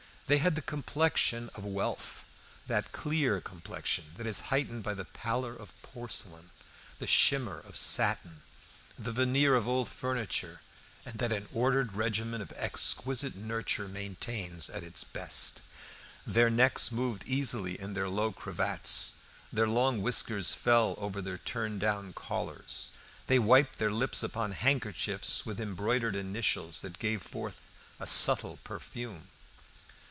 [0.27, 2.23] They had the complexion of wealth
[2.65, 6.51] that clear complexion that is heightened by the pallor of porcelain,
[6.99, 8.41] the shimmer of satin,
[8.97, 10.61] the veneer of old furniture,
[11.05, 15.59] and that an ordered regimen of exquisite nurture maintains at its best.
[16.25, 19.15] Their necks moved easily in their low cravats,
[19.51, 22.91] their long whiskers fell over their turned down collars,
[23.27, 27.67] they wiped their lips upon handkerchiefs with embroidered initials that gave forth
[27.99, 29.27] a subtle perfume.